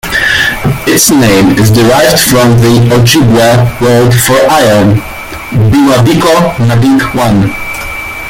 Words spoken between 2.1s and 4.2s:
from the Ojibwe word